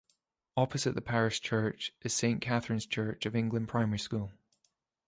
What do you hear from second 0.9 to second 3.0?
the parish church is Saint Katharine's